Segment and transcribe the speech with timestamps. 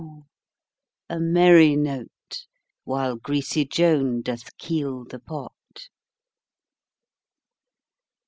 [1.11, 2.47] A merry note!
[2.85, 5.89] While greasy Joan doth keel the pot.